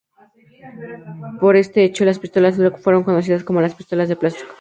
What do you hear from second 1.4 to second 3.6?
este hecho, las pistolas Glock fueron conocidas